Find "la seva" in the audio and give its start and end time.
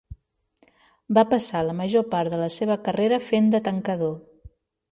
2.45-2.79